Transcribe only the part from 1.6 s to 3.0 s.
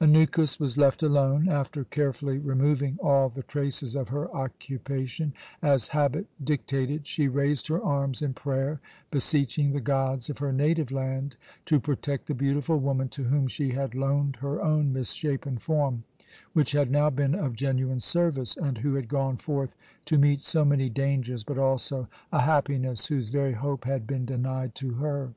carefully removing